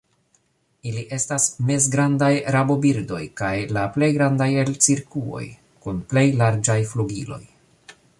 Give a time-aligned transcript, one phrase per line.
[0.91, 5.43] Ili estas mezgrandaj rabobirdoj kaj la plej grandaj el cirkuoj,
[5.85, 7.43] kun plej larĝaj flugiloj.